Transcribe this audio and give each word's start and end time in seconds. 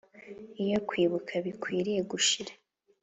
iyo 0.63 0.79
kwibuka 0.87 1.33
bikwiriye 1.45 2.01
gushira 2.11 2.53